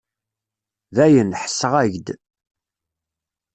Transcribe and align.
Dayen, 0.95 1.31
ḥesseɣ-ak-d. 1.41 2.07